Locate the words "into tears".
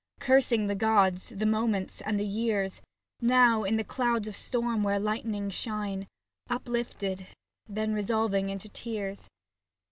8.49-9.29